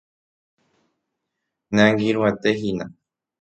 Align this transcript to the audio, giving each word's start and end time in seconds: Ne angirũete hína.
Ne 1.73 1.81
angirũete 1.89 2.51
hína. 2.59 2.85